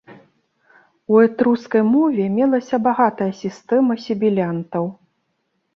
У 1.15 1.19
этрускай 1.25 1.83
мове 1.97 2.23
мелася 2.39 2.75
багатая 2.89 3.29
сістэма 3.45 3.93
сібілянтаў. 4.07 4.91